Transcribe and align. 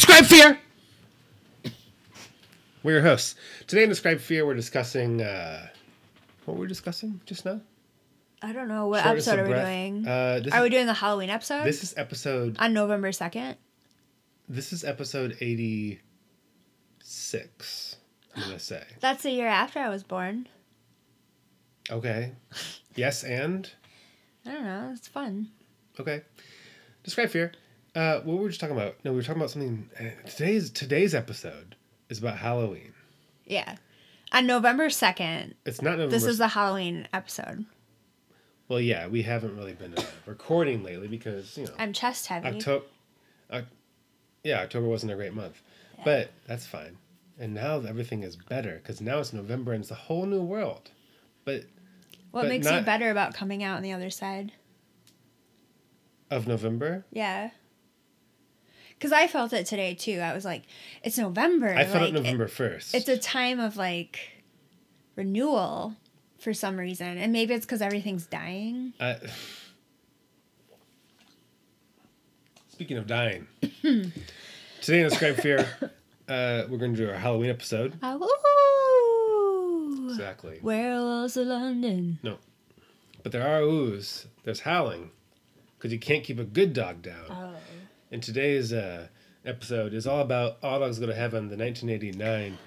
Describe 0.00 0.24
Fear! 0.24 0.58
We're 2.82 2.92
your 2.92 3.02
hosts. 3.02 3.34
Today 3.66 3.82
in 3.82 3.90
Describe 3.90 4.18
Fear, 4.18 4.46
we're 4.46 4.54
discussing. 4.54 5.20
Uh, 5.20 5.66
what 6.46 6.54
were 6.54 6.62
we 6.62 6.68
discussing 6.68 7.20
just 7.26 7.44
now? 7.44 7.60
I 8.40 8.54
don't 8.54 8.68
know 8.68 8.86
what 8.86 9.02
Shortness 9.02 9.28
episode 9.28 9.40
are 9.40 9.44
we 9.44 9.50
breath. 9.50 9.66
doing. 9.66 10.08
Uh, 10.08 10.40
this, 10.42 10.54
are 10.54 10.60
is, 10.60 10.62
we 10.62 10.70
doing 10.70 10.86
the 10.86 10.94
Halloween 10.94 11.28
episode 11.28 11.64
this 11.64 11.82
is 11.82 11.92
episode. 11.98 12.56
on 12.58 12.72
November 12.72 13.12
second? 13.12 13.58
This 14.48 14.72
is 14.72 14.84
episode 14.84 15.36
86, 15.38 17.96
I'm 18.36 18.42
going 18.42 18.54
to 18.54 18.58
say. 18.58 18.82
That's 19.00 19.22
the 19.22 19.32
year 19.32 19.48
after 19.48 19.80
I 19.80 19.90
was 19.90 20.02
born. 20.02 20.48
Okay. 21.90 22.32
Yes, 22.96 23.22
and? 23.22 23.70
I 24.46 24.52
don't 24.52 24.64
know. 24.64 24.92
It's 24.94 25.08
fun. 25.08 25.48
Okay. 26.00 26.22
Describe 27.04 27.28
Fear. 27.28 27.52
Uh, 27.94 28.20
what 28.20 28.36
were 28.36 28.42
we 28.44 28.48
just 28.48 28.60
talking 28.60 28.76
about? 28.76 28.96
No, 29.04 29.10
we 29.10 29.16
were 29.16 29.22
talking 29.22 29.40
about 29.40 29.50
something. 29.50 29.90
Uh, 29.98 30.04
today's 30.28 30.70
today's 30.70 31.14
episode 31.14 31.74
is 32.08 32.18
about 32.18 32.38
Halloween. 32.38 32.92
Yeah. 33.44 33.76
On 34.32 34.46
November 34.46 34.90
second, 34.90 35.54
It's 35.66 35.82
not 35.82 35.92
November. 35.92 36.10
this 36.12 36.24
is 36.24 36.38
the 36.38 36.48
Halloween 36.48 37.08
episode. 37.12 37.64
well, 38.68 38.80
yeah, 38.80 39.08
we 39.08 39.22
haven't 39.22 39.56
really 39.56 39.72
been 39.72 39.92
uh, 39.94 40.02
recording 40.24 40.84
lately 40.84 41.08
because 41.08 41.56
you 41.58 41.64
know 41.64 41.72
I'm 41.78 41.92
chest 41.92 42.26
heavy. 42.26 42.46
October. 42.48 42.84
Uh, 43.50 43.62
yeah, 44.44 44.60
October 44.60 44.86
wasn't 44.86 45.10
a 45.10 45.16
great 45.16 45.34
month, 45.34 45.60
but 46.04 46.30
that's 46.46 46.64
fine. 46.66 46.96
And 47.40 47.54
now 47.54 47.80
everything 47.80 48.22
is 48.22 48.36
better 48.36 48.74
because 48.76 49.00
now 49.00 49.18
it's 49.18 49.32
November 49.32 49.72
and 49.72 49.82
it's 49.82 49.90
a 49.90 49.94
whole 49.96 50.26
new 50.26 50.42
world. 50.42 50.90
But 51.44 51.64
what 52.30 52.42
but 52.42 52.48
makes 52.48 52.70
you 52.70 52.80
better 52.82 53.10
about 53.10 53.34
coming 53.34 53.64
out 53.64 53.78
on 53.78 53.82
the 53.82 53.92
other 53.92 54.10
side? 54.10 54.52
of 56.30 56.46
November, 56.46 57.04
Yeah. 57.10 57.50
Because 59.00 59.12
I 59.12 59.28
felt 59.28 59.54
it 59.54 59.64
today 59.64 59.94
too. 59.94 60.18
I 60.20 60.34
was 60.34 60.44
like, 60.44 60.64
it's 61.02 61.16
November. 61.16 61.74
I 61.74 61.86
felt 61.86 62.02
like, 62.02 62.10
it 62.10 62.12
November 62.12 62.46
first. 62.48 62.94
it's 62.94 63.08
a 63.08 63.16
time 63.16 63.58
of 63.58 63.78
like 63.78 64.42
renewal 65.16 65.96
for 66.38 66.52
some 66.52 66.76
reason. 66.76 67.16
And 67.16 67.32
maybe 67.32 67.54
it's 67.54 67.64
because 67.64 67.80
everything's 67.80 68.26
dying. 68.26 68.92
Uh, 69.00 69.14
speaking 72.68 72.98
of 72.98 73.06
dying, 73.06 73.46
today 73.62 75.00
in 75.00 75.08
Describe 75.08 75.36
Fear, 75.36 75.66
uh, 76.28 76.64
we're 76.68 76.76
going 76.76 76.94
to 76.94 76.98
do 77.02 77.08
our 77.08 77.16
Halloween 77.16 77.48
episode. 77.48 77.94
Oh, 78.02 78.18
Exactly. 80.10 80.58
Where 80.60 81.00
was 81.00 81.36
London? 81.36 82.18
No. 82.22 82.36
But 83.22 83.32
there 83.32 83.46
are 83.48 83.62
oohs. 83.62 84.26
There's 84.44 84.60
howling. 84.60 85.10
Because 85.78 85.90
you 85.90 85.98
can't 85.98 86.22
keep 86.22 86.38
a 86.38 86.44
good 86.44 86.74
dog 86.74 87.00
down. 87.00 87.24
Oh. 87.30 87.54
And 88.10 88.22
today's 88.22 88.72
uh, 88.72 89.08
episode 89.44 89.94
is 89.94 90.06
all 90.06 90.20
about 90.20 90.58
All 90.62 90.80
Dogs 90.80 90.98
Go 90.98 91.06
to 91.06 91.14
Heaven, 91.14 91.48
the 91.48 91.56
1989, 91.56 92.58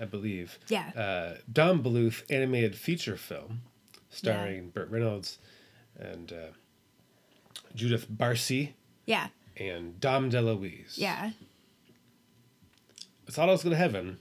I 0.00 0.04
believe, 0.04 0.58
Yeah. 0.68 0.90
uh, 0.96 1.38
Don 1.50 1.82
Bluth 1.82 2.22
animated 2.30 2.74
feature 2.76 3.16
film 3.16 3.62
starring 4.10 4.70
Burt 4.70 4.90
Reynolds 4.90 5.38
and 5.98 6.32
uh, 6.32 6.36
Judith 7.74 8.10
Barsi 8.10 8.72
Yeah. 9.06 9.28
and 9.56 9.98
Dom 10.00 10.30
DeLuise. 10.30 10.96
Yeah. 10.98 11.30
It's 13.26 13.38
All 13.38 13.46
Dogs 13.46 13.62
Go 13.62 13.70
to 13.70 13.76
Heaven 13.76 14.18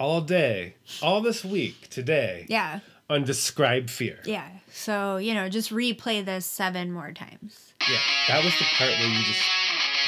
all 0.00 0.20
day, 0.20 0.74
all 1.00 1.20
this 1.20 1.44
week, 1.44 1.88
today, 1.88 2.44
Yeah. 2.48 2.80
on 3.08 3.22
Describe 3.24 3.88
Fear. 3.88 4.18
Yeah. 4.24 4.48
So, 4.72 5.16
you 5.18 5.32
know, 5.32 5.48
just 5.48 5.70
replay 5.70 6.24
this 6.24 6.44
seven 6.44 6.90
more 6.90 7.12
times. 7.12 7.72
Yeah, 7.88 7.98
that 8.28 8.44
was 8.44 8.52
the 8.58 8.64
part 8.76 8.90
where 8.90 9.08
you 9.08 9.22
just 9.24 9.40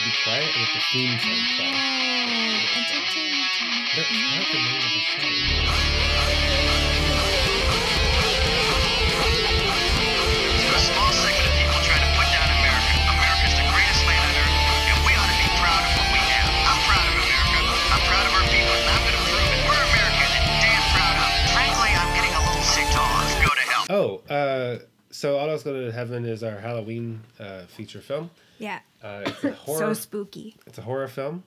be 0.04 0.12
quiet 0.20 0.44
and 0.44 0.60
let 0.60 0.68
the 0.76 0.84
theme 0.92 1.16
song 1.16 1.32
play. 1.56 1.72
That's 3.96 4.12
not 4.12 4.44
the 4.52 4.60
name 4.60 4.84
of 4.84 4.92
the 4.92 5.00
show. 5.00 5.24
A 10.74 10.82
small 10.84 11.08
segment 11.14 11.46
of 11.48 11.54
people 11.56 11.80
try 11.88 11.96
to 11.96 12.10
put 12.20 12.28
down 12.36 12.44
America. 12.52 12.92
America's 13.16 13.56
the 13.56 13.64
greatest 13.72 14.04
land 14.04 14.20
on 14.28 14.44
earth, 14.44 14.92
and 14.92 14.98
we 15.08 15.16
ought 15.16 15.30
to 15.32 15.38
be 15.40 15.48
proud 15.56 15.80
of 15.88 15.92
what 15.96 16.08
we 16.12 16.20
have. 16.20 16.52
I'm 16.52 16.80
proud 16.84 17.06
of 17.08 17.16
America. 17.24 17.64
I'm 17.96 18.04
proud 18.04 18.26
of 18.28 18.32
our 18.36 18.44
people, 18.52 18.74
and 18.76 18.84
I'm 18.92 19.02
going 19.08 19.16
to 19.16 19.24
prove 19.24 19.48
it. 19.56 19.60
We're 19.64 19.84
Americans 19.88 20.36
and 20.36 20.44
damn 20.60 20.84
proud 20.92 21.16
of 21.16 21.32
it. 21.32 21.48
Frankly, 21.56 21.96
I'm 21.96 22.12
getting 22.12 22.34
a 22.36 22.42
little 22.44 22.66
sick 22.68 22.84
to 22.92 23.00
let's 23.00 23.40
go 23.40 23.48
to 23.56 23.64
hell. 23.72 23.88
Oh, 23.88 24.20
uh, 24.28 24.84
so 25.24 25.38
All 25.38 25.46
Dogs 25.46 25.62
Go 25.62 25.72
to 25.72 25.90
Heaven 25.90 26.26
is 26.26 26.42
our 26.42 26.58
Halloween 26.60 27.22
uh, 27.40 27.62
feature 27.66 28.02
film. 28.02 28.30
Yeah. 28.58 28.80
Uh, 29.02 29.22
it's 29.24 29.42
a 29.44 29.56
So 29.66 29.72
horror. 29.72 29.94
spooky. 29.94 30.54
it's 30.66 30.76
a 30.76 30.82
horror 30.82 31.08
film, 31.08 31.44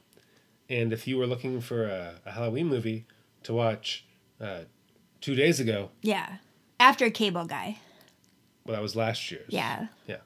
and 0.68 0.92
if 0.92 1.06
you 1.08 1.16
were 1.20 1.28
looking 1.28 1.62
for 1.62 1.86
a, 1.86 2.16
a 2.26 2.32
Halloween 2.32 2.66
movie 2.70 3.06
to 3.44 3.54
watch 3.54 4.04
uh, 4.42 4.62
two 5.22 5.36
days 5.36 5.60
ago, 5.60 5.92
Yeah. 6.02 6.38
After 6.80 7.12
Cable 7.12 7.46
Guy. 7.46 7.78
well, 8.66 8.76
that 8.76 8.82
was 8.82 8.96
last 8.96 9.30
year's. 9.30 9.46
Yeah. 9.50 9.90
Yeah. 10.08 10.18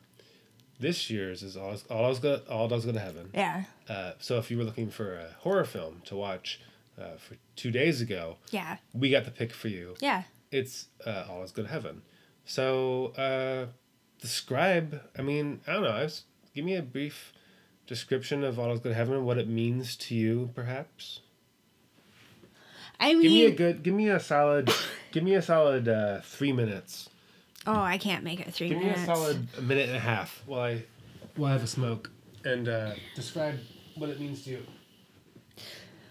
This 0.80 1.10
year's 1.10 1.44
is 1.44 1.58
All, 1.58 1.76
all 1.90 2.04
Dogs 2.04 2.20
Go 2.20 2.40
All 2.50 2.70
Dogs 2.70 2.86
Go 2.86 2.94
to 2.94 3.00
Heaven. 3.02 3.32
Yeah. 3.34 3.64
Uh, 3.90 4.14
so 4.20 4.38
if 4.38 4.50
you 4.50 4.58
were 4.58 4.64
looking 4.64 4.90
for 4.90 5.16
a 5.16 5.28
horror 5.40 5.66
film 5.66 6.02
to 6.06 6.16
watch 6.16 6.62
uh, 6.98 7.18
for 7.18 7.36
two 7.58 7.70
days 7.72 8.00
ago, 8.00 8.38
Yeah. 8.52 8.78
we 8.94 9.10
got 9.10 9.26
the 9.26 9.32
pick 9.32 9.52
for 9.52 9.68
you. 9.68 9.96
Yeah. 10.00 10.24
It's 10.52 10.88
uh, 11.06 11.26
All 11.30 11.44
Is 11.44 11.52
Good 11.52 11.68
Heaven. 11.68 12.02
So 12.46 13.08
uh, 13.18 13.68
describe. 14.20 15.02
I 15.18 15.22
mean, 15.22 15.62
I 15.68 15.74
don't 15.74 15.84
know. 15.84 15.90
I 15.90 16.04
was, 16.04 16.24
give 16.54 16.66
me 16.66 16.76
a 16.76 16.82
brief 16.82 17.34
description 17.88 18.44
of 18.44 18.60
All 18.60 18.72
Is 18.74 18.80
Good 18.80 18.96
Heaven 18.96 19.16
and 19.16 19.26
what 19.26 19.38
it 19.38 19.48
means 19.48 19.96
to 19.98 20.16
you, 20.16 20.50
perhaps. 20.56 21.22
I 23.00 23.14
Give 23.14 23.20
me 23.24 23.46
a 23.46 23.52
good. 23.52 23.84
Give 23.84 23.94
me 23.96 24.10
a 24.10 24.20
solid. 24.20 24.70
give 25.12 25.24
me 25.24 25.34
a 25.36 25.42
solid 25.42 25.88
uh, 25.88 26.22
three 26.22 26.52
minutes. 26.54 27.10
oh, 27.66 27.74
I 27.74 27.98
can't 27.98 28.24
make 28.24 28.40
it 28.42 28.54
three 28.54 28.70
Give 28.70 28.78
minutes. 28.78 28.98
me 29.00 29.04
a 29.04 29.08
solid 29.08 29.48
a 29.58 29.62
minute 29.62 29.88
and 29.88 29.98
a 29.98 30.02
half 30.02 30.44
while 30.46 30.62
I 30.62 30.84
while 31.36 31.50
I 31.50 31.54
have 31.54 31.64
a 31.64 31.68
smoke 31.68 32.12
and 32.46 32.68
uh, 32.70 32.92
describe 33.16 33.58
what 33.96 34.10
it 34.10 34.20
means 34.20 34.44
to 34.44 34.52
you. 34.52 34.64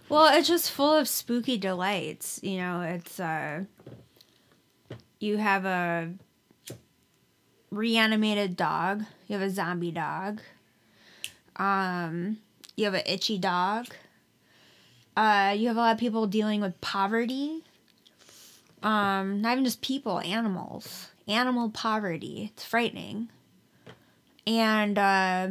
Well, 0.09 0.37
it's 0.37 0.49
just 0.49 0.73
full 0.73 0.93
of 0.97 1.07
spooky 1.07 1.57
delights. 1.59 2.41
You 2.43 2.59
know, 2.59 2.81
it's 2.81 3.21
uh 3.21 3.65
you 5.21 5.37
have 5.37 5.65
a 5.65 6.13
reanimated 7.71 8.57
dog, 8.57 9.05
you 9.29 9.39
have 9.39 9.47
a 9.47 9.51
zombie 9.51 9.93
dog. 9.93 10.41
Um 11.57 12.39
you 12.77 12.87
have 12.87 12.95
an 12.95 13.03
itchy 13.07 13.39
dog. 13.39 13.87
Uh 15.17 15.55
you 15.57 15.69
have 15.69 15.77
a 15.77 15.81
lot 15.81 15.93
of 15.93 15.99
people 15.99 16.27
dealing 16.27 16.61
with 16.61 16.81
poverty. 16.81 17.63
Um 18.83 19.41
not 19.41 19.53
even 19.53 19.65
just 19.65 19.83
people, 19.83 20.21
animals. 20.21 21.09
Animal 21.29 21.71
poverty. 21.71 22.51
It's 22.53 22.65
frightening. 22.65 23.29
And 24.47 24.99
uh 24.99 25.49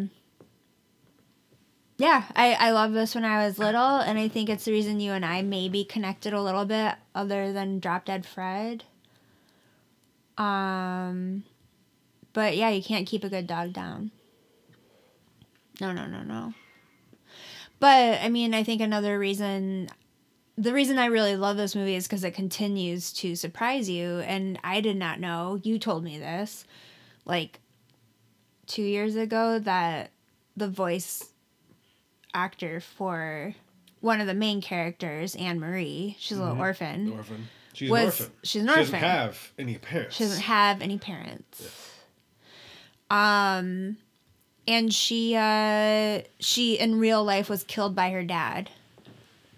yeah, 1.99 2.23
I, 2.33 2.53
I 2.53 2.71
love 2.71 2.93
this 2.93 3.13
when 3.13 3.25
I 3.25 3.45
was 3.45 3.59
little, 3.59 3.97
and 3.97 4.17
I 4.17 4.29
think 4.29 4.49
it's 4.49 4.63
the 4.63 4.71
reason 4.71 5.01
you 5.01 5.11
and 5.11 5.25
I 5.25 5.41
maybe 5.41 5.83
connected 5.83 6.31
a 6.31 6.41
little 6.41 6.63
bit, 6.63 6.95
other 7.13 7.51
than 7.51 7.79
Drop 7.79 8.05
Dead 8.05 8.25
Fred. 8.25 8.85
Um, 10.39 11.43
but 12.33 12.55
yeah, 12.57 12.69
you 12.69 12.81
can't 12.81 13.05
keep 13.05 13.23
a 13.23 13.29
good 13.29 13.45
dog 13.45 13.73
down. 13.73 14.11
No, 15.79 15.91
no, 15.91 16.07
no, 16.07 16.23
no. 16.23 16.53
But 17.79 18.21
I 18.21 18.29
mean, 18.29 18.53
I 18.53 18.63
think 18.63 18.81
another 18.81 19.19
reason, 19.19 19.89
the 20.57 20.73
reason 20.73 20.97
I 20.97 21.05
really 21.05 21.35
love 21.35 21.57
this 21.57 21.75
movie 21.75 21.95
is 21.95 22.07
because 22.07 22.23
it 22.23 22.33
continues 22.33 23.13
to 23.13 23.35
surprise 23.35 23.89
you, 23.89 24.19
and 24.19 24.59
I 24.63 24.81
did 24.81 24.97
not 24.97 25.19
know. 25.19 25.59
You 25.61 25.77
told 25.79 26.03
me 26.03 26.17
this, 26.17 26.65
like, 27.25 27.59
two 28.65 28.83
years 28.83 29.15
ago 29.15 29.59
that 29.59 30.11
the 30.57 30.67
voice 30.67 31.31
actor 32.33 32.79
for 32.79 33.55
one 34.01 34.21
of 34.21 34.27
the 34.27 34.33
main 34.33 34.61
characters, 34.61 35.35
Anne 35.35 35.59
Marie. 35.59 36.15
She's 36.19 36.37
a 36.37 36.43
little 36.43 36.59
orphan. 36.59 37.13
orphan. 37.13 37.47
She's 37.73 37.89
Was- 37.89 38.01
an 38.01 38.07
orphan. 38.25 38.35
she's 38.43 38.61
an 38.63 38.67
She 38.69 38.75
doesn't 38.75 38.95
have 38.99 39.51
any 39.57 39.77
parents. 39.77 40.15
She 40.15 40.23
doesn't 40.23 40.41
have 40.43 40.81
any 40.81 40.97
parents. 40.97 41.95
Um, 43.09 43.97
and 44.67 44.93
she 44.93 45.35
uh 45.35 46.21
she 46.39 46.75
in 46.77 46.99
real 46.99 47.23
life 47.23 47.49
was 47.49 47.63
killed 47.63 47.95
by 47.95 48.11
her 48.11 48.23
dad, 48.23 48.69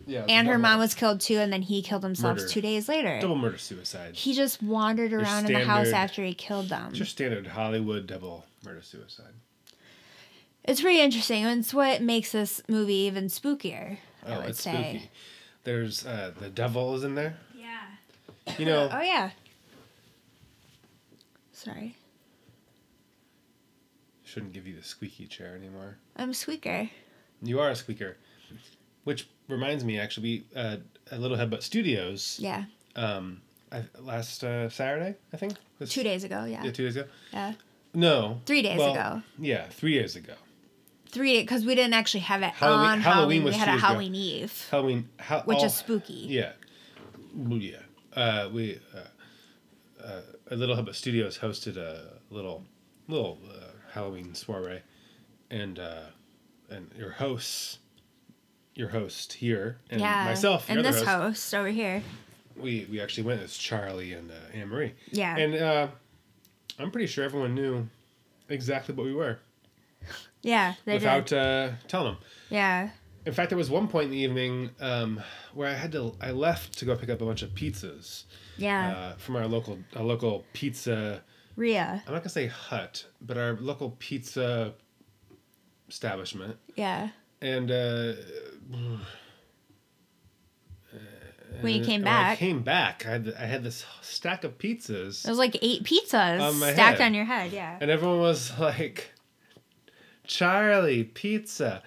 yeah, 0.06 0.24
and 0.30 0.48
her 0.48 0.58
mom 0.58 0.80
was 0.80 0.94
killed 0.96 1.19
too. 1.19 1.38
And 1.38 1.52
then 1.52 1.62
he 1.63 1.81
killed 1.81 2.04
himself 2.04 2.38
Murder. 2.38 2.48
two 2.48 2.62
days 2.62 2.88
later. 2.88 3.19
double 3.19 3.36
murder 3.36 3.58
suicide. 3.58 4.16
He 4.16 4.34
just 4.34 4.64
wandered 4.64 5.12
around 5.12 5.48
in 5.48 5.54
the 5.54 5.66
house 5.66 5.90
after 5.90 6.24
he 6.24 6.34
killed 6.34 6.69
them. 6.69 6.94
Just 6.94 7.12
standard 7.12 7.48
Hollywood 7.48 8.07
double 8.07 8.46
murder 8.64 8.81
suicide. 8.81 9.34
It's 10.64 10.80
pretty 10.80 11.02
interesting. 11.02 11.44
and 11.44 11.60
It's 11.62 11.74
what 11.74 12.02
makes 12.02 12.31
this 12.31 12.62
movie 12.69 12.94
even 12.94 13.25
spookier. 13.25 13.98
I 14.25 14.31
Oh, 14.36 14.40
would 14.42 14.50
it's 14.52 14.62
say. 14.62 14.72
spooky. 14.72 15.10
There's 15.66 16.06
uh, 16.06 16.31
the 16.40 16.50
devil 16.50 16.96
is 16.96 17.04
in 17.04 17.16
there. 17.16 17.36
You 18.58 18.66
know, 18.66 18.90
Oh 18.92 19.02
yeah. 19.02 19.32
Sorry, 21.54 21.96
shouldn't 24.24 24.54
give 24.54 24.66
you 24.66 24.76
the 24.76 24.84
squeaky 24.84 25.28
chair 25.28 25.56
anymore. 25.56 25.98
I'm 26.16 26.32
a 26.32 26.34
squeaker. 26.34 26.90
You 27.44 27.60
are 27.60 27.70
a 27.70 27.76
squeaker. 27.76 28.18
Which 29.04 29.28
reminds 29.48 29.84
me, 29.84 30.00
actually, 30.00 30.46
we, 30.54 30.60
uh, 30.60 30.78
a 31.12 31.18
little 31.18 31.38
headbutt 31.38 31.64
studios. 31.64 32.38
Yeah. 32.40 32.66
Um, 32.96 33.42
I, 33.72 33.84
last 34.00 34.44
uh, 34.44 34.70
Saturday, 34.70 35.16
I 35.34 35.38
think. 35.38 35.54
Was- 35.80 35.90
Two 35.92 36.04
days 36.04 36.24
ago. 36.24 36.46
Yeah. 36.46 36.64
Yeah, 36.64 36.72
two 36.72 36.84
days 36.86 36.96
ago. 36.98 37.08
Yeah. 37.34 37.54
No. 37.94 38.42
Three 38.46 38.62
days 38.62 38.78
well, 38.78 38.92
ago. 38.94 39.22
Yeah, 39.40 39.68
three 39.70 39.96
days 40.00 40.16
ago. 40.16 40.34
Three 41.10 41.42
because 41.42 41.66
we 41.66 41.76
didn't 41.76 41.94
actually 41.94 42.22
have 42.22 42.42
it 42.42 42.52
Halloween- 42.52 42.88
on 42.90 43.02
Halloween 43.02 43.42
Halloween. 43.42 43.44
We 43.44 43.52
had 43.54 43.68
a 43.68 43.72
days 43.72 43.80
ago. 43.80 43.88
Halloween 43.88 44.16
Eve, 44.16 44.68
Halloween, 44.72 45.10
how, 45.20 45.42
which 45.42 45.58
all- 45.58 45.66
is 45.66 45.74
spooky. 45.76 46.26
Yeah. 46.30 46.54
Yeah. 47.36 47.78
Uh, 48.16 48.50
we 48.52 48.80
uh, 48.94 50.04
uh, 50.06 50.22
a 50.50 50.56
little 50.56 50.75
Hubbard 50.75 50.96
Studios 50.96 51.38
hosted 51.40 51.78
a 51.78 52.19
little 52.30 52.66
little 53.08 53.40
uh, 53.50 53.66
Halloween 53.94 54.34
soiree, 54.36 54.81
and 55.50 55.80
uh, 55.80 56.06
and 56.69 56.92
your 56.98 57.12
hosts, 57.12 57.80
your 58.75 58.90
host 58.90 59.34
here, 59.34 59.78
and 59.90 60.02
Yeah. 60.02 60.24
myself, 60.25 60.69
and 60.69 60.84
this 60.84 60.98
host, 60.98 61.08
host 61.08 61.54
over 61.56 61.69
here. 61.69 62.04
we 62.56 62.86
we 62.90 63.00
actually 63.02 63.24
went 63.24 63.42
as 63.42 63.58
Charlie 63.58 64.14
and 64.14 64.31
uh, 64.31 64.36
Anne 64.54 64.68
Marie. 64.68 64.94
Yeah. 65.12 65.38
And 65.38 65.56
uh, 65.56 65.88
I'm 66.80 66.92
pretty 66.92 67.07
sure 67.07 67.24
everyone 67.24 67.56
knew 67.56 67.88
exactly 68.50 68.94
what 68.96 69.06
we 69.06 69.14
were 69.14 69.40
Yeah. 70.42 70.74
They 70.86 70.96
without 70.96 71.31
uh, 71.31 71.69
telling 71.88 72.14
them. 72.14 72.18
Yeah. 72.50 72.90
In 73.25 73.33
fact, 73.33 73.50
there 73.50 73.57
was 73.57 73.69
one 73.69 73.88
point 73.88 74.06
in 74.06 74.12
the 74.12 74.18
evening 74.18 74.71
um, 74.79 75.21
where 75.53 75.69
I 75.69 75.73
had 75.73 75.91
to. 75.91 76.15
I 76.19 76.31
left 76.31 76.77
to 76.79 76.85
go 76.85 76.95
pick 76.95 77.09
up 77.09 77.21
a 77.21 77.25
bunch 77.25 77.44
of 77.44 77.51
pizzas 77.51 78.23
Yeah. 78.57 78.91
uh, 78.91 79.13
from 79.18 79.35
our 79.35 79.47
local 79.47 79.77
our 79.95 80.03
local 80.03 80.44
pizza. 80.53 81.21
Rhea. 81.56 82.01
I'm 82.07 82.13
not 82.13 82.21
gonna 82.21 82.29
say 82.29 82.47
hut, 82.47 83.06
but 83.21 83.38
our 83.38 83.53
local 83.59 83.91
pizza 84.00 84.73
establishment. 85.88 86.57
Yeah. 86.75 87.09
And 87.41 87.69
uh, 87.69 88.13
When 91.59 91.73
you 91.75 91.83
came 91.83 92.01
when 92.01 92.07
I 92.07 92.29
back, 92.29 92.38
came 92.39 92.62
back. 92.63 93.06
I 93.06 93.09
had 93.12 93.33
I 93.38 93.45
had 93.45 93.63
this 93.63 93.85
stack 94.01 94.44
of 94.44 94.57
pizzas, 94.57 95.25
it 95.25 95.29
was 95.29 95.38
like 95.38 95.57
eight 95.62 95.83
pizzas 95.83 96.41
On 96.41 96.53
stacked 96.56 97.00
head. 97.00 97.01
on 97.01 97.13
your 97.13 97.25
head. 97.25 97.51
Yeah. 97.51 97.77
and 97.79 97.91
everyone 97.91 98.19
was 98.19 98.57
like, 98.57 99.12
"Charlie, 100.23 101.03
pizza." 101.03 101.83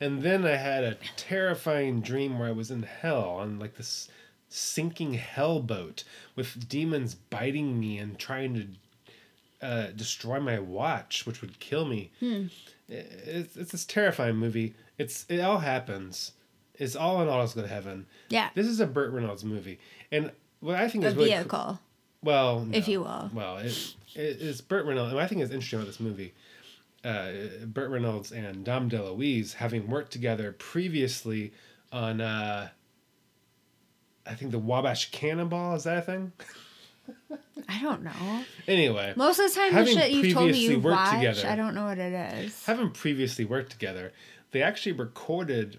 And 0.00 0.22
then 0.22 0.46
I 0.46 0.56
had 0.56 0.84
a 0.84 0.96
terrifying 1.16 2.00
dream 2.00 2.38
where 2.38 2.48
I 2.48 2.52
was 2.52 2.70
in 2.70 2.82
hell 2.84 3.30
on 3.40 3.58
like 3.58 3.76
this 3.76 4.08
sinking 4.48 5.14
hell 5.14 5.60
boat 5.60 6.04
with 6.36 6.68
demons 6.68 7.14
biting 7.14 7.78
me 7.78 7.98
and 7.98 8.18
trying 8.18 8.54
to 8.54 9.66
uh, 9.66 9.86
destroy 9.96 10.38
my 10.40 10.58
watch, 10.60 11.26
which 11.26 11.40
would 11.40 11.58
kill 11.58 11.84
me. 11.84 12.10
It's, 12.88 13.56
it's 13.56 13.72
this 13.72 13.84
terrifying 13.84 14.36
movie. 14.36 14.74
It's 14.98 15.26
it 15.28 15.40
all 15.40 15.58
happens. 15.58 16.32
It's 16.76 16.94
all 16.94 17.20
in 17.22 17.28
all 17.28 17.42
is 17.42 17.54
go 17.54 17.62
to 17.62 17.68
heaven. 17.68 18.06
Yeah. 18.28 18.50
This 18.54 18.66
is 18.66 18.78
a 18.80 18.86
Burt 18.86 19.12
Reynolds 19.12 19.44
movie, 19.44 19.80
and 20.12 20.30
what 20.60 20.76
I 20.76 20.88
think 20.88 21.02
A 21.04 21.08
is 21.08 21.14
really 21.16 21.28
cool- 21.30 21.36
vehicle. 21.38 21.80
well, 22.22 22.68
if 22.72 22.86
you 22.86 23.00
will. 23.00 23.30
Well, 23.34 23.58
it, 23.58 23.94
it, 24.14 24.38
it's 24.40 24.60
Burt 24.60 24.86
Reynolds. 24.86 25.08
And 25.08 25.16
what 25.16 25.24
I 25.24 25.26
think 25.26 25.42
is 25.42 25.50
interesting 25.50 25.80
about 25.80 25.88
this 25.88 25.98
movie. 26.00 26.34
Uh, 27.04 27.30
Burt 27.64 27.90
Reynolds 27.90 28.32
and 28.32 28.64
Dom 28.64 28.90
DeLuise 28.90 29.54
having 29.54 29.88
worked 29.88 30.10
together 30.12 30.52
previously 30.52 31.52
on, 31.92 32.20
uh, 32.20 32.68
I 34.26 34.34
think 34.34 34.50
the 34.50 34.58
Wabash 34.58 35.10
Cannonball. 35.10 35.76
Is 35.76 35.84
that 35.84 35.98
a 35.98 36.02
thing? 36.02 36.32
I 37.68 37.80
don't 37.82 38.02
know. 38.02 38.44
Anyway, 38.66 39.12
Most 39.16 39.38
of 39.38 39.52
the 39.52 39.60
time, 39.60 39.74
the 39.74 39.86
shit 39.86 40.10
you 40.10 40.32
told 40.34 40.50
me 40.50 40.58
you 40.58 40.80
worked 40.80 40.96
watched, 40.96 41.14
together. 41.14 41.48
I 41.48 41.56
don't 41.56 41.74
know 41.74 41.84
what 41.84 41.98
it 41.98 42.12
is. 42.12 42.64
having 42.64 42.90
previously 42.90 43.44
worked 43.44 43.70
together, 43.70 44.12
they 44.50 44.62
actually 44.62 44.92
recorded 44.92 45.78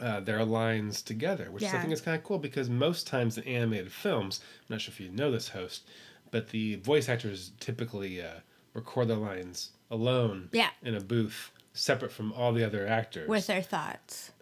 uh, 0.00 0.20
their 0.20 0.44
lines 0.44 1.02
together, 1.02 1.50
which 1.50 1.62
I 1.64 1.80
think 1.80 1.92
is 1.92 2.00
kind 2.00 2.16
of 2.16 2.24
cool 2.24 2.38
because 2.38 2.68
most 2.68 3.06
times 3.06 3.38
in 3.38 3.44
animated 3.44 3.92
films, 3.92 4.40
I'm 4.68 4.74
not 4.74 4.80
sure 4.80 4.92
if 4.92 5.00
you 5.00 5.10
know 5.10 5.30
this 5.30 5.50
host, 5.50 5.88
but 6.30 6.50
the 6.50 6.76
voice 6.76 7.08
actors 7.08 7.52
typically 7.60 8.20
uh, 8.20 8.40
record 8.74 9.08
their 9.08 9.16
lines 9.16 9.70
alone 9.90 10.48
Yeah. 10.52 10.70
in 10.82 10.94
a 10.94 11.00
booth, 11.00 11.50
separate 11.72 12.12
from 12.12 12.32
all 12.32 12.52
the 12.52 12.64
other 12.64 12.86
actors. 12.86 13.28
With 13.28 13.46
their 13.46 13.62
thoughts 13.62 14.32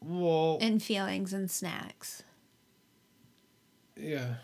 well, 0.00 0.58
and 0.60 0.82
feelings 0.82 1.32
and 1.32 1.48
snacks. 1.50 2.22
yeah. 3.96 4.34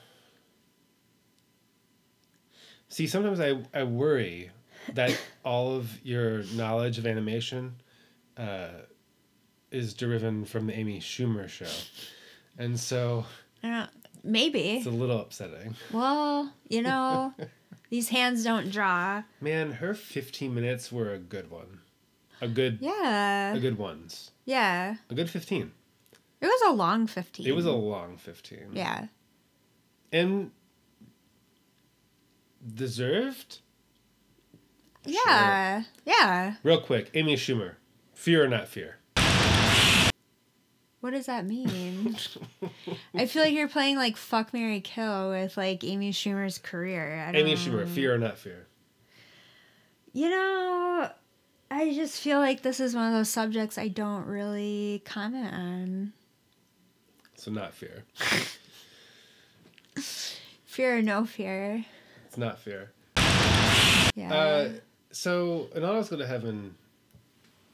See, 2.91 3.07
sometimes 3.07 3.39
I, 3.41 3.59
I 3.75 3.83
worry 3.85 4.51
that 4.95 5.19
all 5.45 5.77
of 5.77 5.91
your 6.05 6.45
knowledge 6.55 6.99
of 6.99 7.07
animation 7.07 7.75
uh, 8.37 8.69
is 9.71 9.93
driven 9.95 10.45
from 10.45 10.67
the 10.67 10.75
Amy 10.79 10.99
Schumer 11.01 11.49
show. 11.49 11.67
And 12.57 12.79
so 12.79 13.27
I 13.63 13.69
don't. 13.69 13.91
Maybe. 14.25 14.77
it's 14.79 14.87
a 14.87 14.91
little 14.91 15.21
upsetting. 15.21 15.77
Well, 15.93 16.53
you 16.69 16.83
know, 16.83 17.33
these 17.91 18.09
hands 18.11 18.45
don't 18.45 18.71
draw. 18.71 19.23
Man, 19.41 19.73
her 19.73 19.95
15 19.95 20.55
minutes 20.55 20.91
were 20.93 21.13
a 21.13 21.19
good 21.19 21.51
one. 21.51 21.81
A 22.41 22.49
good, 22.49 22.79
Yeah. 22.81 23.55
a 23.55 23.61
good 23.61 23.79
ones. 23.79 24.31
Yeah. 24.45 24.97
A 25.11 25.15
good 25.15 25.29
15. 25.31 25.73
It 26.41 26.47
was 26.47 26.63
a 26.69 26.73
long 26.73 27.07
15. 27.07 27.47
It 27.47 27.53
was 27.55 27.67
a 27.67 27.73
long 27.73 28.17
15. 28.17 28.71
Yeah. 28.73 29.07
And 30.13 30.53
deserved? 32.75 33.59
Yeah. 35.05 35.85
Yeah. 36.05 36.55
Real 36.63 36.81
quick, 36.81 37.11
Amy 37.15 37.37
Schumer. 37.37 37.75
Fear 38.15 38.45
or 38.45 38.49
not 38.49 38.69
fear? 38.69 38.97
What 41.01 41.11
does 41.11 41.27
that 41.27 41.47
mean? 41.47 42.17
I 43.15 43.27
feel 43.27 43.43
like 43.43 43.53
you're 43.53 43.69
playing 43.69 43.97
like 43.97 44.17
fuck 44.17 44.53
Mary 44.53 44.81
Kill 44.81 45.31
with 45.31 45.57
like 45.57 45.85
Amy 45.85 46.13
Schumer's 46.13 46.59
career. 46.59 47.25
I 47.29 47.33
don't 47.33 47.43
Amy 47.43 47.55
Schumer, 47.55 47.87
fear 47.87 48.15
or 48.15 48.19
not 48.19 48.37
fear? 48.37 48.67
You 50.13 50.31
know, 50.31 51.11
I 51.71 51.95
just 51.95 52.21
feel 52.21 52.39
like 52.41 52.63
this 52.63 52.81
is 52.81 52.95
one 52.95 53.07
of 53.07 53.13
those 53.13 53.29
subjects 53.29 53.79
I 53.79 53.89
don't 53.89 54.27
really 54.27 55.03
comment 55.05 55.53
on. 55.53 56.13
So 57.37 57.53
not 57.53 57.73
fear. 57.73 58.05
Fear 60.79 60.99
or 60.99 61.03
no 61.03 61.25
fear. 61.25 61.85
It's 62.27 62.39
not 62.39 62.61
fear. 62.61 62.93
Yeah. 64.15 64.33
Uh, 64.33 64.69
so, 65.11 65.67
in 65.75 65.83
All 65.83 66.01
Go 66.05 66.17
to 66.17 66.27
Heaven, 66.27 66.75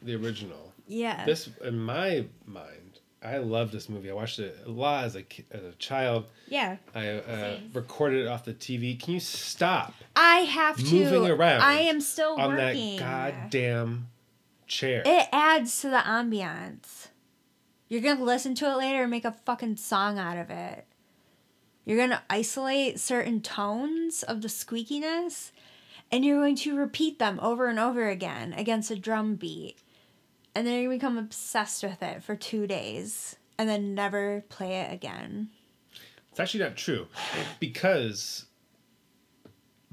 the 0.01 0.15
original, 0.15 0.73
yeah. 0.87 1.27
this, 1.27 1.51
in 1.63 1.79
my 1.79 2.25
mind, 2.47 2.94
I 3.25 3.39
love 3.39 3.71
this 3.73 3.89
movie. 3.89 4.11
I 4.11 4.15
watched 4.15 4.39
it 4.39 4.59
a 4.67 4.71
lot 4.71 5.05
as 5.05 5.17
a, 5.17 5.25
as 5.51 5.65
a 5.65 5.73
child. 5.79 6.27
yeah. 6.47 6.77
I 6.95 7.09
uh, 7.09 7.59
recorded 7.73 8.27
it 8.27 8.29
off 8.29 8.45
the 8.45 8.53
TV. 8.53 9.01
Can 9.01 9.15
you 9.15 9.21
stop 9.21 9.95
I 10.15 10.41
have 10.41 10.77
to. 10.77 10.95
moving 10.95 11.31
around 11.31 11.63
I 11.63 11.81
am 11.81 12.01
still 12.01 12.35
on 12.39 12.55
working. 12.55 12.99
that 12.99 13.41
goddamn 13.51 14.09
chair? 14.67 15.03
It 15.07 15.29
adds 15.33 15.81
to 15.81 15.89
the 15.89 15.99
ambiance. 15.99 17.09
You're 17.89 18.03
gonna 18.03 18.25
listen 18.25 18.55
to 18.57 18.71
it 18.71 18.77
later 18.77 19.03
and 19.03 19.11
make 19.11 19.25
a 19.25 19.37
fucking 19.45 19.77
song 19.77 20.19
out 20.19 20.37
of 20.37 20.51
it. 20.51 20.87
You're 21.85 21.99
gonna 21.99 22.23
isolate 22.29 23.01
certain 23.01 23.41
tones 23.41 24.23
of 24.23 24.43
the 24.43 24.49
squeakiness 24.49 25.51
and 26.11 26.25
you're 26.25 26.41
going 26.41 26.57
to 26.57 26.77
repeat 26.77 27.19
them 27.19 27.39
over 27.41 27.69
and 27.69 27.79
over 27.79 28.09
again 28.09 28.53
against 28.53 28.91
a 28.91 28.97
drum 28.97 29.37
beat. 29.37 29.77
And 30.55 30.67
then 30.67 30.83
you 30.83 30.89
become 30.89 31.19
obsessed 31.19 31.83
with 31.83 32.03
it 32.03 32.23
for 32.23 32.37
two 32.37 32.67
days 32.67 33.37
and 33.59 33.69
then 33.69 33.95
never 33.95 34.45
play 34.49 34.81
it 34.81 34.93
again. 34.93 35.49
It's 36.31 36.41
actually 36.41 36.65
not 36.65 36.77
true 36.77 37.07
because 37.61 38.47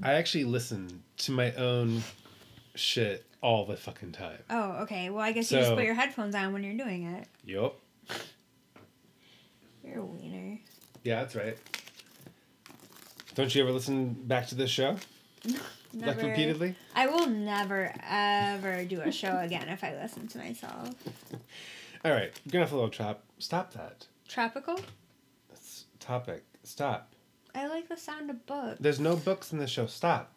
I 0.02 0.14
actually 0.14 0.44
listen 0.44 1.02
to 1.18 1.32
my 1.32 1.52
own 1.54 2.02
shit 2.74 3.24
all 3.40 3.66
the 3.66 3.76
fucking 3.76 4.12
time. 4.12 4.38
Oh, 4.50 4.82
okay. 4.82 5.10
Well, 5.10 5.22
I 5.22 5.32
guess 5.32 5.50
you 5.50 5.58
just 5.58 5.74
put 5.74 5.84
your 5.84 5.94
headphones 5.94 6.34
on 6.34 6.52
when 6.52 6.62
you're 6.64 6.76
doing 6.76 7.04
it. 7.04 7.28
Yup. 7.44 7.78
You're 9.84 10.00
a 10.00 10.04
wiener. 10.04 10.58
Yeah, 11.04 11.20
that's 11.20 11.34
right. 11.34 11.58
Don't 13.34 13.54
you 13.54 13.62
ever 13.62 13.72
listen 13.72 14.12
back 14.12 14.46
to 14.48 14.54
this 14.54 14.70
show? 14.70 14.96
Like 15.94 16.22
repeatedly? 16.22 16.74
I 16.94 17.06
will 17.06 17.26
never 17.26 17.92
ever 18.08 18.84
do 18.84 19.00
a 19.00 19.12
show 19.12 19.38
again 19.38 19.68
if 19.68 19.84
I 19.84 19.94
listen 19.94 20.26
to 20.28 20.38
myself. 20.38 20.90
All 22.04 22.10
right, 22.12 22.32
gonna 22.50 22.64
have 22.64 22.72
a 22.72 22.76
little 22.76 22.90
chop. 22.90 23.22
Stop 23.38 23.72
that. 23.74 24.06
Tropical? 24.28 24.78
That's 25.50 25.84
topic. 26.00 26.44
Stop. 26.62 27.12
I 27.54 27.66
like 27.68 27.88
the 27.88 27.96
sound 27.96 28.30
of 28.30 28.44
books. 28.46 28.78
There's 28.80 29.00
no 29.00 29.16
books 29.16 29.52
in 29.52 29.58
the 29.58 29.66
show. 29.66 29.86
Stop. 29.86 30.32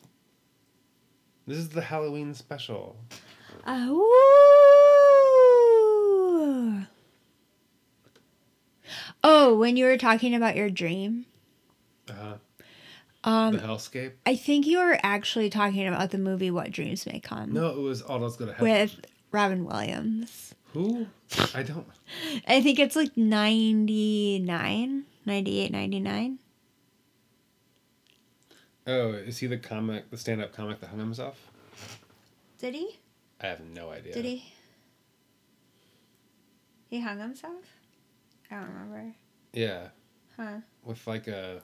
This 1.47 1.57
is 1.57 1.69
the 1.69 1.81
Halloween 1.81 2.33
special. 2.33 2.97
Oh. 3.65 4.12
Oh, 9.24 9.57
when 9.57 9.77
you 9.77 9.85
were 9.85 9.97
talking 9.97 10.35
about 10.35 10.55
your 10.55 10.69
dream, 10.69 11.25
Uh, 12.09 12.35
um, 13.25 13.53
the 13.53 13.60
Hellscape. 13.60 14.13
I 14.25 14.36
think 14.36 14.65
you 14.67 14.77
were 14.79 14.98
actually 15.03 15.50
talking 15.50 15.88
about 15.88 16.12
the 16.12 16.17
movie 16.17 16.51
What 16.51 16.72
Dreams 16.72 17.05
May 17.05 17.20
Come 17.20 17.51
No, 17.53 17.67
it 17.70 17.79
was 17.79 18.01
All 18.01 18.20
Those 18.20 18.38
Go 18.38 18.46
to 18.46 18.53
Heaven. 18.53 18.72
with 18.72 19.01
Robin 19.32 19.65
Williams. 19.65 20.53
Who? 20.74 21.08
I 21.53 21.63
don't. 21.63 21.88
I 22.48 22.62
think 22.62 22.79
it's 22.79 22.96
like 22.96 23.15
99, 23.17 25.03
98, 25.25 25.72
99. 25.72 26.39
Oh, 28.88 29.12
is 29.13 29.39
he 29.39 29.48
the 29.48 29.58
comic, 29.58 30.12
the 30.12 30.17
stand-up 30.17 30.53
comic 30.53 30.79
that 30.82 30.88
hung 30.91 31.00
himself? 31.00 31.50
Did 32.60 32.75
he? 32.75 33.00
I 33.41 33.48
have 33.48 33.62
no 33.62 33.89
idea. 33.89 34.13
Did 34.13 34.25
he? 34.25 34.53
He 36.89 37.01
hung 37.01 37.20
himself? 37.20 37.63
I 38.51 38.55
don't 38.55 38.67
remember. 38.67 39.15
Yeah, 39.53 39.88
Huh. 40.38 40.58
with 40.84 41.05
like 41.08 41.27
a. 41.27 41.62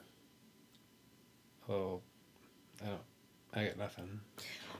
Oh, 1.72 2.00
I 2.82 2.86
don't. 2.86 3.00
I 3.54 3.64
got 3.66 3.78
nothing. 3.78 4.20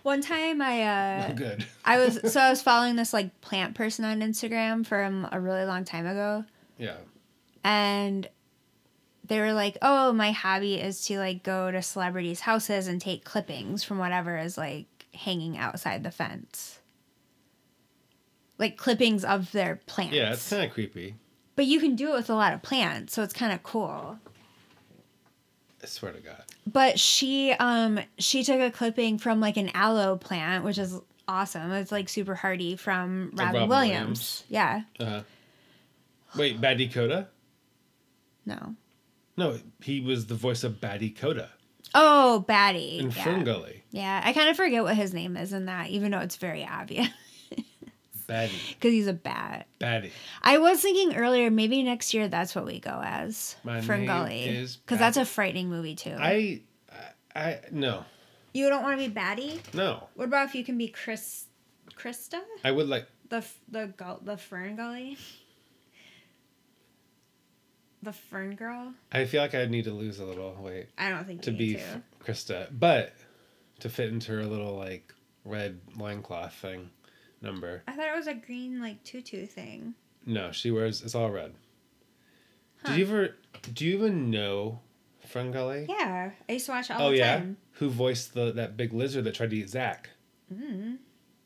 One 0.02 0.20
time 0.20 0.60
I 0.60 0.82
uh 0.82 1.32
good. 1.32 1.64
I 1.84 1.98
was 1.98 2.32
so 2.32 2.40
I 2.40 2.50
was 2.50 2.60
following 2.60 2.96
this 2.96 3.12
like 3.12 3.40
plant 3.40 3.74
person 3.74 4.04
on 4.04 4.20
Instagram 4.20 4.84
from 4.84 5.26
a 5.32 5.40
really 5.40 5.64
long 5.64 5.84
time 5.84 6.06
ago 6.06 6.44
Yeah. 6.78 6.96
and 7.64 8.28
they 9.24 9.38
were 9.40 9.52
like, 9.52 9.78
"Oh, 9.80 10.12
my 10.12 10.32
hobby 10.32 10.74
is 10.74 11.06
to 11.06 11.18
like 11.18 11.42
go 11.44 11.70
to 11.70 11.80
celebrities' 11.80 12.40
houses 12.40 12.88
and 12.88 13.00
take 13.00 13.24
clippings 13.24 13.84
from 13.84 13.98
whatever 13.98 14.36
is 14.36 14.58
like 14.58 14.86
hanging 15.14 15.56
outside 15.56 16.02
the 16.02 16.10
fence." 16.10 16.80
Like 18.58 18.76
clippings 18.76 19.24
of 19.24 19.52
their 19.52 19.76
plants. 19.86 20.14
Yeah, 20.14 20.32
it's 20.32 20.50
kind 20.50 20.64
of 20.64 20.72
creepy. 20.72 21.14
But 21.56 21.66
you 21.66 21.78
can 21.80 21.94
do 21.96 22.12
it 22.12 22.16
with 22.16 22.30
a 22.30 22.34
lot 22.34 22.52
of 22.52 22.62
plants, 22.62 23.14
so 23.14 23.22
it's 23.22 23.32
kind 23.32 23.52
of 23.52 23.62
cool. 23.62 24.18
I 25.82 25.86
swear 25.86 26.12
to 26.12 26.20
God. 26.20 26.42
But 26.66 26.98
she 26.98 27.52
um 27.52 27.98
she 28.18 28.44
took 28.44 28.60
a 28.60 28.70
clipping 28.70 29.18
from 29.18 29.40
like 29.40 29.56
an 29.56 29.70
aloe 29.74 30.16
plant, 30.16 30.64
which 30.64 30.78
is 30.78 31.00
awesome. 31.26 31.70
It's 31.72 31.90
like 31.92 32.08
super 32.08 32.34
hardy 32.34 32.76
from 32.76 33.30
Like 33.34 33.46
Robin, 33.46 33.60
Robin 33.62 33.68
Williams. 33.68 34.44
Williams. 34.50 34.88
Yeah. 34.98 35.04
Uh 35.04 35.04
huh. 35.10 35.22
Wait, 36.36 36.60
Batty 36.60 36.88
Koda? 36.88 37.28
No. 38.46 38.74
No, 39.36 39.58
he 39.82 40.00
was 40.00 40.26
the 40.26 40.34
voice 40.34 40.62
of 40.64 40.80
Batty 40.80 41.10
Koda 41.10 41.50
Oh, 41.94 42.40
Batty. 42.46 42.98
in 42.98 43.10
yeah. 43.10 43.24
Ferngully. 43.24 43.80
Yeah, 43.90 44.20
I 44.24 44.32
kind 44.32 44.48
of 44.48 44.56
forget 44.56 44.82
what 44.82 44.94
his 44.96 45.12
name 45.12 45.36
is 45.36 45.52
in 45.52 45.66
that, 45.66 45.88
even 45.90 46.10
though 46.12 46.18
it's 46.20 46.36
very 46.36 46.66
obvious 46.66 47.08
Batty. 48.32 48.58
because 48.70 48.92
he's 48.92 49.06
a 49.06 49.12
bat. 49.12 49.66
Batty. 49.78 50.10
I 50.42 50.58
was 50.58 50.80
thinking 50.80 51.16
earlier, 51.16 51.50
maybe 51.50 51.82
next 51.82 52.14
year 52.14 52.28
that's 52.28 52.54
what 52.54 52.64
we 52.64 52.80
go 52.80 53.00
as 53.04 53.56
My 53.64 53.80
Ferngully, 53.80 54.28
name 54.46 54.54
is 54.56 54.76
because 54.76 54.98
that's 54.98 55.16
a 55.16 55.24
frightening 55.24 55.68
movie 55.68 55.94
too. 55.94 56.16
I, 56.18 56.62
I, 57.34 57.40
I, 57.40 57.60
no, 57.70 58.04
you 58.54 58.68
don't 58.68 58.82
want 58.82 58.98
to 58.98 59.06
be 59.06 59.12
Batty. 59.12 59.60
no. 59.74 60.08
What 60.14 60.24
about 60.28 60.48
if 60.48 60.54
you 60.54 60.64
can 60.64 60.78
be 60.78 60.88
Chris, 60.88 61.46
Crysta, 61.96 62.40
I 62.64 62.70
would 62.70 62.88
like, 62.88 63.06
the 63.28 63.44
the 63.70 63.92
the 64.22 64.36
Fern 64.36 64.76
Gully, 64.76 65.16
the 68.02 68.12
Fern 68.12 68.54
Girl? 68.56 68.92
I 69.12 69.24
feel 69.26 69.42
like 69.42 69.54
I'd 69.54 69.70
need 69.70 69.84
to 69.84 69.92
lose 69.92 70.18
a 70.18 70.24
little 70.24 70.56
weight 70.60 70.88
I 70.98 71.10
don't 71.10 71.26
think 71.26 71.42
to 71.42 71.52
you 71.52 71.56
be 71.56 71.74
to. 71.74 72.02
Crysta, 72.24 72.68
but 72.72 73.12
to 73.80 73.88
fit 73.88 74.10
into 74.10 74.32
her 74.32 74.44
little 74.44 74.76
like 74.76 75.12
red 75.44 75.80
loincloth 75.96 76.54
thing 76.54 76.90
number. 77.42 77.82
I 77.86 77.92
thought 77.92 78.08
it 78.08 78.16
was 78.16 78.26
a 78.26 78.34
green 78.34 78.80
like 78.80 79.02
tutu 79.04 79.46
thing. 79.46 79.94
No, 80.24 80.52
she 80.52 80.70
wears 80.70 81.02
it's 81.02 81.14
all 81.14 81.30
red. 81.30 81.52
Huh. 82.82 82.90
Did 82.92 82.98
you 82.98 83.06
ever? 83.06 83.34
Do 83.74 83.84
you 83.86 83.96
even 83.96 84.30
know 84.30 84.80
Ferngully? 85.32 85.86
Yeah, 85.88 86.30
I 86.48 86.52
used 86.52 86.66
to 86.66 86.72
watch 86.72 86.90
it 86.90 86.96
all 86.96 87.08
oh 87.08 87.10
the 87.10 87.18
yeah, 87.18 87.36
time. 87.38 87.56
who 87.72 87.88
voiced 87.90 88.34
the 88.34 88.52
that 88.52 88.76
big 88.76 88.92
lizard 88.92 89.24
that 89.24 89.34
tried 89.34 89.50
to 89.50 89.56
eat 89.56 89.68
Zach? 89.68 90.10
Mm. 90.52 90.98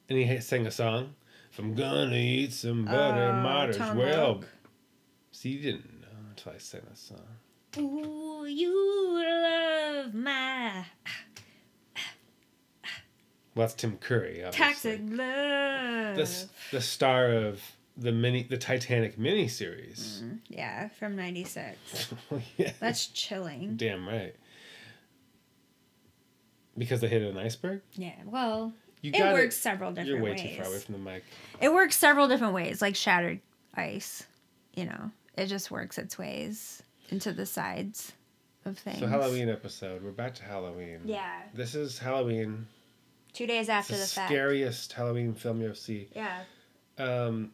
And 0.08 0.18
he 0.18 0.40
sang 0.40 0.66
a 0.66 0.70
song. 0.70 1.14
If 1.52 1.58
I'm 1.58 1.74
gonna 1.74 2.14
eat 2.16 2.52
some 2.52 2.84
butter, 2.84 3.30
Oh, 3.30 3.42
martyrs. 3.42 3.76
Tone 3.78 3.96
Well, 3.96 4.26
Loc. 4.34 4.46
see, 5.32 5.50
you 5.50 5.60
didn't 5.62 6.00
know 6.02 6.08
until 6.30 6.52
I 6.52 6.58
sang 6.58 6.82
that 6.88 6.98
song. 6.98 7.20
Ooh, 7.78 8.44
you 8.46 8.74
love 9.14 10.14
my 10.14 10.84
Well, 13.56 13.66
that's 13.66 13.74
Tim 13.74 13.96
Curry. 13.96 14.44
Obviously. 14.44 14.98
toxic 14.98 15.00
love. 15.08 16.16
The 16.16 16.48
the 16.72 16.80
star 16.82 17.32
of 17.32 17.62
the 17.96 18.12
mini 18.12 18.42
the 18.42 18.58
Titanic 18.58 19.18
miniseries. 19.18 20.20
Mm, 20.22 20.38
yeah, 20.48 20.88
from 20.90 21.16
'96. 21.16 22.12
yeah. 22.58 22.72
That's 22.78 23.06
chilling. 23.06 23.76
damn 23.76 24.06
right. 24.06 24.34
Because 26.78 27.00
they 27.00 27.08
hit 27.08 27.22
an 27.22 27.38
iceberg. 27.38 27.80
Yeah, 27.94 28.12
well, 28.26 28.72
You 29.00 29.12
it 29.14 29.32
works 29.32 29.56
several 29.56 29.92
different 29.92 30.08
You're 30.10 30.22
way 30.22 30.30
ways. 30.32 30.42
too 30.42 30.56
far 30.62 30.66
away 30.66 30.78
from 30.78 30.92
the 30.92 31.00
mic. 31.10 31.24
It 31.60 31.72
works 31.72 31.96
several 31.96 32.28
different 32.28 32.52
ways, 32.52 32.82
like 32.82 32.94
shattered 32.94 33.40
ice. 33.74 34.24
You 34.74 34.84
know, 34.84 35.10
it 35.38 35.46
just 35.46 35.70
works 35.70 35.96
its 35.96 36.18
ways 36.18 36.82
into 37.08 37.32
the 37.32 37.46
sides 37.46 38.12
of 38.66 38.76
things. 38.76 38.98
So 38.98 39.06
Halloween 39.06 39.48
episode. 39.48 40.02
We're 40.02 40.10
back 40.10 40.34
to 40.34 40.42
Halloween. 40.42 41.00
Yeah, 41.06 41.40
This 41.54 41.74
is 41.74 41.98
Halloween. 41.98 42.66
Two 43.36 43.46
days 43.46 43.68
after 43.68 43.92
the 43.94 44.00
the 44.00 44.06
fact. 44.06 44.28
scariest 44.30 44.92
Halloween 44.92 45.34
film 45.34 45.60
you'll 45.60 45.74
see. 45.74 46.08
Yeah. 46.14 46.40
Um, 46.98 47.52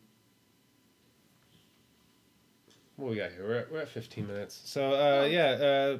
what 2.96 3.10
we 3.10 3.16
got 3.16 3.32
here? 3.32 3.42
We're 3.46 3.58
at, 3.58 3.72
we're 3.72 3.80
at 3.80 3.88
15 3.88 4.26
minutes. 4.26 4.60
So, 4.64 4.92
uh, 4.92 5.22
Oh. 5.22 5.24
yeah, 5.26 5.44
uh, 5.50 5.98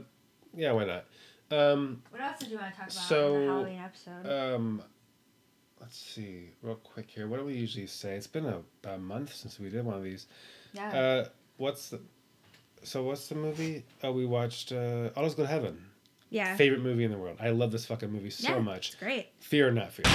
yeah, 0.54 0.72
why 0.72 0.84
not? 0.84 1.04
Um, 1.50 2.02
What 2.10 2.20
else 2.22 2.38
did 2.38 2.50
you 2.50 2.58
want 2.58 2.72
to 2.72 2.78
talk 2.80 2.90
about 2.90 2.92
So, 3.02 3.34
in 3.34 3.40
the 3.40 3.46
Halloween 3.52 3.78
episode? 3.80 4.54
um, 4.54 4.82
let's 5.80 5.98
see, 5.98 6.50
real 6.62 6.76
quick 6.76 7.10
here. 7.10 7.26
What 7.26 7.40
do 7.40 7.44
we 7.46 7.54
usually 7.54 7.86
say? 7.86 8.14
It's 8.16 8.26
been 8.26 8.46
a, 8.46 8.62
about 8.82 8.96
a 8.96 8.98
month 8.98 9.34
since 9.34 9.58
we 9.58 9.68
did 9.68 9.84
one 9.84 9.96
of 9.96 10.02
these. 10.04 10.26
yeah. 10.72 10.96
Uh, 10.96 11.28
what's 11.56 11.90
the, 11.90 12.00
so 12.84 13.02
what's 13.02 13.28
the 13.28 13.34
movie? 13.34 13.84
Oh, 14.02 14.12
we 14.12 14.24
watched, 14.26 14.72
uh, 14.72 15.10
All 15.16 15.24
Is 15.26 15.34
Good 15.34 15.46
Heaven. 15.48 15.84
Yeah. 16.32 16.56
Favorite 16.56 16.80
movie 16.82 17.04
in 17.04 17.10
the 17.12 17.18
world. 17.18 17.36
I 17.40 17.50
love 17.50 17.70
this 17.72 17.84
fucking 17.86 18.10
movie 18.10 18.30
so 18.30 18.48
Yeah, 18.54 18.58
much. 18.58 18.88
It's 18.88 18.96
great. 18.96 19.28
Fear 19.40 19.68
or 19.68 19.70
not 19.72 19.92
fear. 19.92 20.06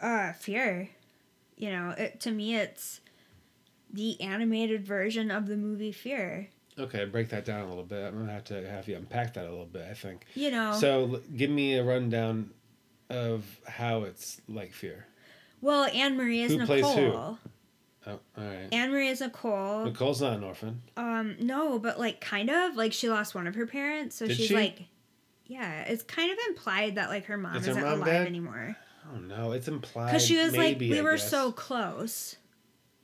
uh 0.00 0.32
fear 0.32 0.88
you 1.56 1.70
know 1.70 1.90
it, 1.98 2.20
to 2.20 2.30
me 2.30 2.54
it's 2.56 3.00
the 3.92 4.20
animated 4.20 4.84
version 4.86 5.30
of 5.30 5.46
the 5.46 5.56
movie 5.56 5.92
fear 5.92 6.48
Okay, 6.78 7.04
break 7.06 7.28
that 7.30 7.44
down 7.44 7.62
a 7.62 7.68
little 7.68 7.82
bit. 7.82 8.04
I'm 8.06 8.16
gonna 8.16 8.30
have 8.32 8.44
to 8.44 8.68
have 8.70 8.86
you 8.88 8.94
unpack 8.96 9.34
that 9.34 9.44
a 9.46 9.50
little 9.50 9.66
bit. 9.66 9.84
I 9.90 9.94
think. 9.94 10.24
you 10.34 10.50
know 10.52 10.72
So 10.72 11.20
give 11.36 11.50
me 11.50 11.74
a 11.76 11.82
rundown 11.84 12.50
of 13.10 13.44
how 13.66 14.02
it's 14.04 14.40
like 14.48 14.72
Fear. 14.72 15.06
well 15.60 15.84
anne 15.92 16.16
marie 16.16 16.42
is 16.42 16.52
Who 16.52 16.64
plays 16.66 16.82
nicole 16.82 16.94
who? 16.96 17.38
Oh, 18.06 18.20
all 18.38 18.44
right. 18.44 18.68
anne 18.70 18.90
marie 18.92 19.08
is 19.08 19.20
nicole 19.20 19.84
Nicole's 19.84 20.20
not 20.22 20.34
an 20.34 20.44
orphan. 20.44 20.82
um 20.96 21.36
no 21.40 21.78
but 21.80 21.98
like 21.98 22.20
kind 22.20 22.48
of 22.50 22.76
like 22.76 22.92
she 22.92 23.08
lost 23.08 23.34
one 23.34 23.46
of 23.48 23.54
her 23.56 23.66
parents 23.66 24.14
so 24.16 24.26
Did 24.28 24.36
she's 24.36 24.46
she? 24.46 24.54
like 24.54 24.82
yeah 25.48 25.80
it's 25.82 26.02
kind 26.04 26.30
of 26.30 26.38
implied 26.48 26.94
that 26.94 27.08
like 27.08 27.24
her 27.24 27.36
mom 27.36 27.56
Is 27.56 27.64
her 27.66 27.70
isn't 27.72 27.82
mom 27.82 27.94
alive 27.94 28.06
dead? 28.06 28.26
anymore 28.26 28.76
I 29.08 29.12
don't 29.14 29.26
know. 29.28 29.52
It's 29.52 29.68
implied. 29.68 30.06
because 30.06 30.26
she 30.26 30.36
was 30.36 30.52
maybe, 30.52 30.86
like 30.88 30.92
we 30.94 30.98
I 31.00 31.02
were 31.02 31.16
guess. 31.16 31.30
so 31.30 31.50
close 31.50 32.36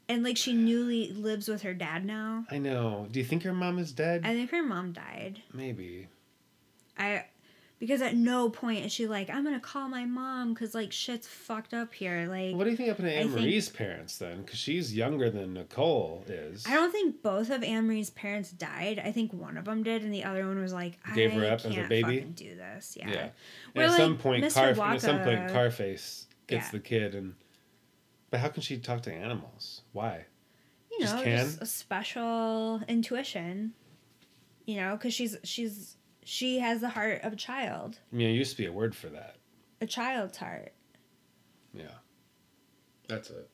and 0.06 0.22
like 0.22 0.36
she 0.36 0.52
newly 0.52 1.10
lives 1.12 1.48
with 1.48 1.62
her 1.62 1.72
dad 1.72 2.04
now 2.04 2.44
I 2.50 2.58
know. 2.58 3.08
Do 3.10 3.18
you 3.18 3.24
think 3.24 3.42
her 3.44 3.54
mom 3.54 3.78
is 3.78 3.92
dead? 3.92 4.20
i 4.24 4.34
think 4.34 4.50
her 4.50 4.62
mom 4.62 4.92
died 4.92 5.40
maybe. 5.52 6.08
I 6.98 7.24
because 7.78 8.00
at 8.02 8.14
no 8.16 8.48
point 8.48 8.84
is 8.84 8.92
she 8.92 9.06
like 9.06 9.28
I'm 9.30 9.44
gonna 9.44 9.60
call 9.60 9.88
my 9.88 10.04
mom 10.04 10.54
because 10.54 10.74
like 10.74 10.92
shit's 10.92 11.26
fucked 11.26 11.74
up 11.74 11.92
here. 11.92 12.26
Like 12.28 12.54
What 12.56 12.64
do 12.64 12.70
you 12.70 12.76
think 12.76 12.88
happened 12.88 13.08
to 13.08 13.14
Anne 13.14 13.28
think- 13.28 13.40
Marie's 13.40 13.68
parents 13.68 14.18
then? 14.18 14.42
Because 14.42 14.58
she's 14.58 14.94
younger 14.94 15.28
than 15.30 15.54
Nicole 15.54 16.24
is. 16.28 16.64
I 16.66 16.74
don't 16.74 16.92
think 16.92 17.22
both 17.22 17.50
of 17.50 17.62
Anne 17.62 17.86
Marie's 17.86 18.10
parents 18.10 18.50
died. 18.50 19.00
I 19.04 19.12
think 19.12 19.32
one 19.32 19.56
of 19.56 19.64
them 19.66 19.82
did, 19.82 20.02
and 20.02 20.12
the 20.14 20.24
other 20.24 20.46
one 20.46 20.60
was 20.60 20.72
like 20.72 20.98
I 21.04 21.14
Gave 21.14 21.32
her 21.32 21.44
up 21.46 21.64
as 21.64 21.76
a 21.76 21.86
baby? 21.88 22.20
do 22.20 22.54
this. 22.56 22.96
Yeah. 22.98 23.30
Yeah. 23.74 23.82
At 23.84 23.96
some 23.96 24.16
point, 24.16 24.44
Mr. 24.44 24.74
Car. 24.76 24.94
At 24.94 25.00
some 25.00 25.20
point, 25.22 25.50
Carface 25.50 26.26
gets 26.46 26.66
Yeah. 26.66 26.70
the 26.72 26.80
kid, 26.80 27.14
and. 27.14 27.34
But 28.30 28.40
how 28.40 28.48
can 28.48 28.62
she 28.62 28.78
talk 28.78 29.02
to 29.02 29.12
animals? 29.12 29.82
Why? 29.92 30.24
You 30.90 30.98
Just 31.00 31.14
know, 31.16 31.22
can? 31.22 31.38
just 31.46 31.62
a 31.62 31.66
special 31.66 32.80
intuition. 32.88 33.74
You 34.66 34.76
know, 34.76 34.96
because 34.96 35.14
she's 35.14 35.36
she's 35.44 35.96
she 36.24 36.58
has 36.58 36.80
the 36.80 36.88
heart 36.90 37.20
of 37.22 37.32
a 37.32 37.36
child, 37.36 37.98
I 38.12 38.16
mean, 38.16 38.30
it 38.30 38.32
used 38.32 38.52
to 38.52 38.56
be 38.56 38.66
a 38.66 38.72
word 38.72 38.94
for 38.94 39.08
that. 39.08 39.36
a 39.80 39.86
child's 39.86 40.36
heart. 40.38 40.72
Yeah. 41.72 41.84
That's 43.08 43.30
it. 43.30 43.50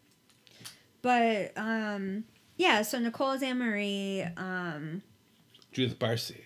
But 1.03 1.53
um, 1.57 2.25
yeah. 2.57 2.83
So 2.83 2.99
Nicole 2.99 3.33
is 3.33 3.43
Anne 3.43 3.59
Marie. 3.59 4.23
Um, 4.37 5.03
Judith 5.73 5.99
Barsi, 5.99 6.41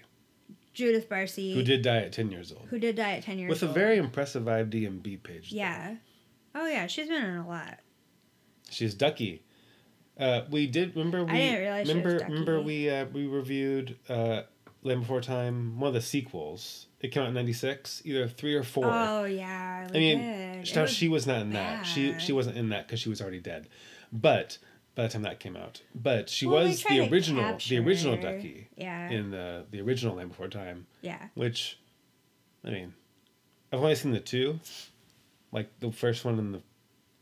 Judith 0.72 1.08
Barsi, 1.08 1.54
who 1.54 1.62
did 1.62 1.82
die 1.82 1.98
at 1.98 2.12
10 2.12 2.30
years 2.30 2.52
old. 2.52 2.66
who 2.68 2.78
did 2.78 2.96
die 2.96 3.12
at 3.16 3.22
ten 3.24 3.38
years 3.38 3.50
old? 3.50 3.60
With 3.62 3.70
a 3.70 3.72
very 3.72 3.96
impressive 3.98 4.44
IMDb 4.44 5.22
page. 5.22 5.50
though. 5.50 5.56
Yeah. 5.56 5.96
Oh 6.54 6.66
yeah, 6.66 6.86
she's 6.86 7.08
been 7.08 7.24
in 7.24 7.36
a 7.36 7.48
lot. 7.48 7.78
She's 8.70 8.94
Ducky. 8.94 9.42
Uh, 10.18 10.42
we 10.50 10.66
did 10.68 10.94
remember 10.94 11.24
we 11.24 11.32
didn't 11.32 11.60
realize 11.60 11.88
remember 11.88 12.24
remember 12.28 12.60
we 12.62 12.88
uh, 12.88 13.06
we 13.06 13.26
reviewed 13.26 13.96
uh, 14.08 14.42
Land 14.84 15.00
Before 15.00 15.20
Time 15.20 15.80
one 15.80 15.88
of 15.88 15.94
the 15.94 16.00
sequels. 16.00 16.86
It 17.00 17.08
came 17.08 17.22
out 17.24 17.28
in 17.30 17.34
'96, 17.34 18.02
either 18.04 18.28
three 18.28 18.54
or 18.54 18.62
four. 18.62 18.84
Oh 18.86 19.24
yeah, 19.24 19.88
I 19.90 19.92
mean. 19.92 20.20
It 20.20 20.74
now 20.76 20.82
was- 20.82 20.90
she 20.92 21.08
was 21.08 21.26
not 21.26 21.40
in 21.40 21.50
that. 21.54 21.84
She 21.84 22.18
she 22.18 22.32
wasn't 22.32 22.56
in 22.56 22.68
that 22.68 22.86
because 22.86 23.00
she 23.00 23.08
was 23.08 23.20
already 23.20 23.40
dead. 23.40 23.66
But 24.12 24.58
by 24.94 25.02
the 25.04 25.08
time 25.08 25.22
that 25.22 25.40
came 25.40 25.56
out. 25.56 25.82
But 25.94 26.30
she 26.30 26.46
Well, 26.46 26.62
was 26.64 26.84
the 26.84 27.00
original, 27.10 27.42
capture 27.42 27.74
the 27.74 27.78
original. 27.86 28.16
Ducky 28.16 28.68
Yeah. 28.76 29.10
in 29.10 29.30
the 29.32 29.64
the 29.70 29.80
original 29.80 30.14
Land 30.16 30.28
Before 30.30 30.48
Time, 30.48 30.86
yeah. 31.02 31.28
which, 31.34 31.78
I 32.64 32.70
mean, 32.70 32.94
I've 33.72 33.80
only 33.80 33.94
seen 33.96 34.12
the 34.12 34.20
two, 34.20 34.60
like 35.50 35.68
the 35.80 35.90
first 35.90 36.24
one 36.24 36.38
and 36.38 36.54
the 36.54 36.62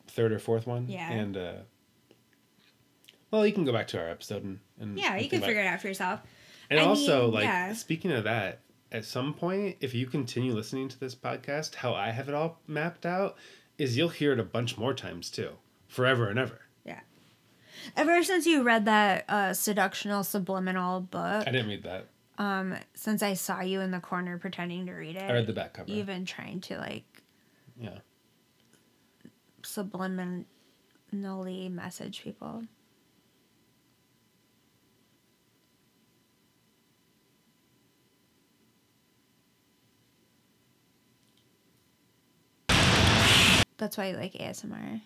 third 0.09 0.33
or 0.33 0.39
fourth 0.39 0.67
one. 0.67 0.87
Yeah. 0.89 1.11
And 1.11 1.37
uh, 1.37 1.53
well, 3.31 3.47
you 3.47 3.53
can 3.53 3.65
go 3.65 3.73
back 3.73 3.89
to 3.89 3.99
our 4.01 4.09
episode 4.09 4.45
and, 4.45 4.59
and 4.79 4.99
Yeah, 4.99 5.15
and 5.15 5.23
you 5.23 5.31
can 5.31 5.41
figure 5.41 5.63
it 5.63 5.67
out 5.67 5.81
for 5.81 5.89
yourself. 5.89 6.21
And 6.73 6.81
I 6.81 6.85
also, 6.85 7.25
mean, 7.27 7.35
like 7.35 7.45
yeah. 7.45 7.73
speaking 7.75 8.13
of 8.13 8.25
that, 8.25 8.61
at 8.91 9.05
some 9.05 9.33
point, 9.35 9.77
if 9.81 9.95
you 9.95 10.07
continue 10.07 10.53
listening 10.55 10.89
to 10.89 10.99
this 11.01 11.15
podcast, 11.15 11.77
how 11.77 11.95
I 11.95 12.11
have 12.11 12.29
it 12.29 12.35
all 12.35 12.61
mapped 12.67 13.07
out 13.07 13.37
is 13.79 13.97
you'll 13.97 14.11
hear 14.11 14.33
it 14.33 14.39
a 14.39 14.43
bunch 14.45 14.77
more 14.77 14.93
times 14.95 15.31
too, 15.31 15.53
forever 15.89 16.29
and 16.29 16.39
ever. 16.39 16.61
Yeah. 16.85 17.01
Ever 17.97 18.23
since 18.23 18.47
you 18.47 18.63
read 18.63 18.85
that 18.85 19.25
uh, 19.29 19.51
seductional 19.51 20.25
subliminal 20.25 21.01
book, 21.01 21.47
I 21.47 21.51
didn't 21.51 21.69
read 21.69 21.83
that. 21.85 22.07
um, 22.39 22.77
since 22.95 23.23
I 23.23 23.33
saw 23.35 23.61
you 23.63 23.81
in 23.81 23.91
the 23.91 24.01
corner 24.01 24.37
pretending 24.39 24.87
to 24.87 24.93
read 24.93 25.17
it, 25.17 25.23
I 25.31 25.33
read 25.33 25.47
the 25.47 25.53
back 25.55 25.73
cover. 25.75 25.91
you've 25.91 26.07
been 26.07 26.25
trying 26.27 26.61
to 26.63 26.77
like 26.79 27.05
Yeah. 27.81 27.99
subliminally 29.63 30.45
message 31.71 32.23
people. 32.23 32.65
That's 43.83 43.97
why 43.97 44.11
you 44.11 44.17
like 44.17 44.35
ASMR. 44.35 45.01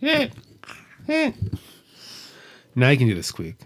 Now 2.74 2.88
you 2.88 2.96
can 2.96 3.06
do 3.06 3.14
the 3.14 3.22
squeak. 3.22 3.56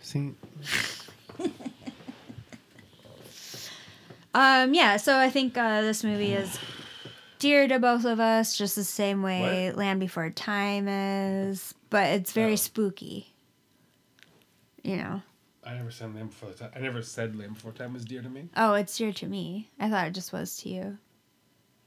See? 0.00 0.32
Um, 4.42 4.74
yeah, 4.74 4.96
so 4.96 5.16
I 5.18 5.30
think 5.30 5.56
uh, 5.56 5.82
this 5.82 6.02
movie 6.02 6.32
is 6.32 6.58
dear 7.38 7.68
to 7.68 7.78
both 7.78 8.04
of 8.04 8.18
us, 8.18 8.56
just 8.58 8.74
the 8.74 8.82
same 8.84 9.22
way 9.22 9.68
What? 9.68 9.76
Land 9.78 10.00
Before 10.00 10.30
Time 10.30 10.88
is, 10.88 11.74
but 11.90 12.06
it's 12.08 12.32
very 12.32 12.54
Oh. 12.54 12.56
spooky. 12.56 13.28
You 14.82 14.96
know. 14.96 15.22
I 15.64 15.74
never 15.74 15.92
said 15.92 16.12
Land 16.14 16.30
Before 16.30 16.50
Time. 16.50 16.70
I 16.74 16.80
never 16.80 17.02
said 17.02 17.36
Land 17.36 17.54
Before 17.54 17.70
Time 17.70 17.92
was 17.92 18.04
dear 18.04 18.20
to 18.20 18.28
me. 18.28 18.48
Oh, 18.56 18.74
it's 18.74 18.96
dear 18.98 19.12
to 19.12 19.26
me. 19.26 19.68
I 19.78 19.88
thought 19.88 20.08
it 20.08 20.14
just 20.14 20.32
was 20.32 20.56
to 20.62 20.68
you. 20.68 20.98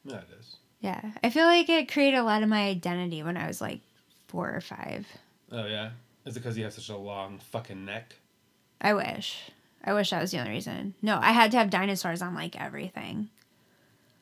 Yeah, 0.05 0.17
it 0.19 0.27
is. 0.39 0.55
Yeah. 0.79 1.01
I 1.23 1.29
feel 1.31 1.45
like 1.45 1.67
it 1.67 1.91
created 1.91 2.17
a 2.17 2.23
lot 2.23 2.41
of 2.41 2.47
my 2.47 2.67
identity 2.69 3.21
when 3.21 3.35
I 3.35 3.47
was 3.47 3.59
like 3.59 3.81
four 4.29 4.49
or 4.55 4.61
five. 4.61 5.05
Oh 5.51 5.65
yeah. 5.65 5.89
Is 6.25 6.37
it 6.37 6.39
because 6.39 6.57
you 6.57 6.63
have 6.63 6.73
such 6.73 6.87
a 6.89 6.95
long 6.95 7.39
fucking 7.51 7.83
neck? 7.83 8.15
I 8.79 8.93
wish. 8.93 9.51
I 9.85 9.93
wish 9.93 10.09
that 10.09 10.21
was 10.21 10.31
the 10.31 10.39
only 10.39 10.51
reason. 10.51 10.95
No, 11.01 11.19
I 11.21 11.31
had 11.31 11.51
to 11.51 11.57
have 11.57 11.69
dinosaurs 11.69 12.21
on 12.21 12.33
like 12.33 12.59
everything. 12.59 13.29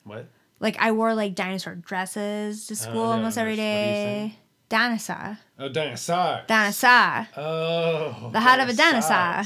What? 0.04 0.26
Like 0.60 0.76
I 0.78 0.92
wore 0.92 1.14
like 1.14 1.34
dinosaur 1.34 1.74
dresses 1.74 2.66
to 2.66 2.76
school 2.76 2.94
yeah, 3.06 3.12
almost 3.12 3.38
every 3.38 3.52
what 3.52 3.58
are 3.60 3.62
you 3.62 3.68
saying? 3.68 4.28
day. 4.28 4.38
Dinosaur. 4.68 5.38
Oh, 5.58 5.68
dinosaur. 5.68 6.42
Dinosaur. 6.46 7.28
Oh. 7.36 8.30
The 8.32 8.40
heart 8.40 8.60
of 8.60 8.68
a 8.68 8.72
dinosaur. 8.74 9.42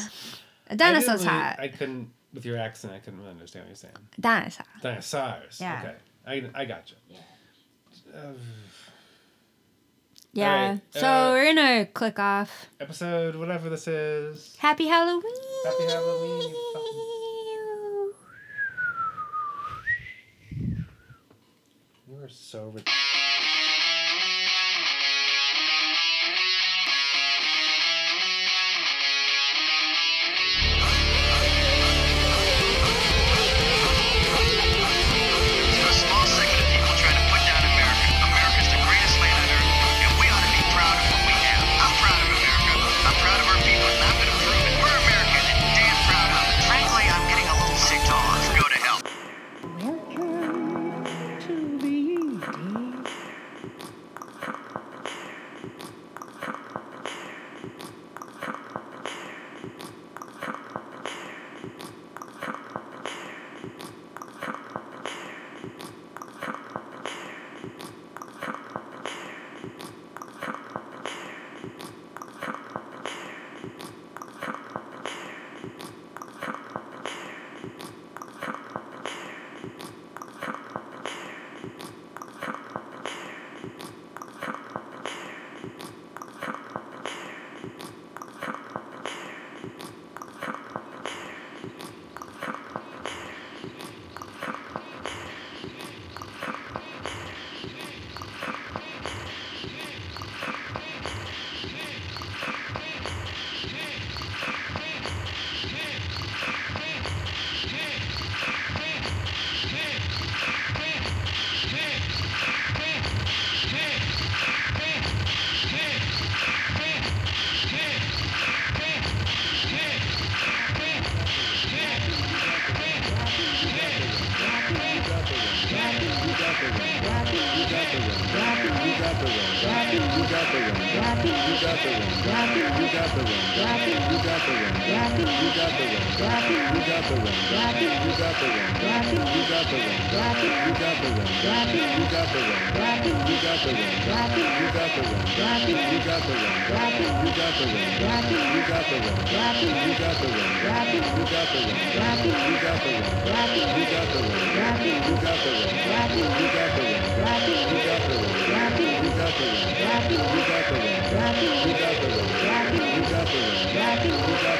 A 0.70 0.76
dinosaur's 0.76 1.09
I 1.09 1.24
didn't 1.24 1.26
really- 1.26 1.26
heart. 1.44 1.57
I 1.61 1.68
couldn't, 1.68 2.11
with 2.35 2.44
your 2.44 2.59
accent, 2.59 2.92
I 2.92 2.98
couldn't 2.98 3.18
really 3.20 3.31
understand 3.31 3.64
what 3.64 3.68
you're 3.70 3.76
saying. 3.76 3.94
Dinosaur. 4.18 4.66
Dinosaurs. 4.83 5.59
Yeah. 5.61 5.81
Okay. 6.26 6.46
I, 6.54 6.61
I 6.61 6.64
got 6.64 6.90
you. 6.90 7.16
Uh, 8.14 8.33
Yeah. 10.38 10.70
right, 10.70 10.81
so 10.90 11.07
uh, 11.07 11.31
we're 11.33 11.55
gonna 11.55 11.87
click 11.87 12.18
off. 12.18 12.66
episode, 12.81 13.35
whatever 13.37 13.68
this 13.68 13.88
is. 13.88 14.57
Happy 14.59 14.87
Halloween. 14.87 15.22
Happy 15.64 15.85
Halloween, 15.92 16.55
you 22.09 22.16
are 22.22 22.29
so 22.29 22.68
ridiculous. 22.68 23.17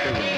You 0.09 0.38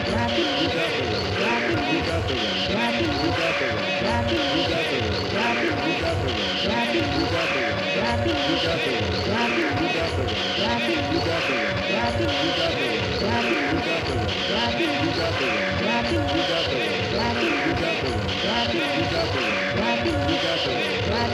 You 21.21 21.27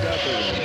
got 0.00 0.24
the 0.24 0.32
one. 0.32 0.63